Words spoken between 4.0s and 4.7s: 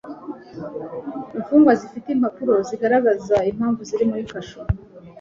muri kasho